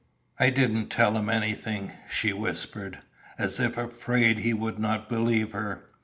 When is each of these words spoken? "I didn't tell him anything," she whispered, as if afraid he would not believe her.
"I 0.39 0.49
didn't 0.49 0.87
tell 0.87 1.15
him 1.15 1.29
anything," 1.29 1.91
she 2.09 2.33
whispered, 2.33 2.97
as 3.37 3.59
if 3.59 3.77
afraid 3.77 4.39
he 4.39 4.51
would 4.51 4.79
not 4.79 5.07
believe 5.07 5.51
her. 5.51 5.83